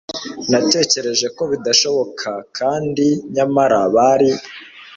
Natekereje 0.51 1.27
ko 1.35 1.43
bidashoboka. 1.51 2.29
Kandi 2.57 3.05
nyamara 3.33 3.79
bari. 3.95 4.31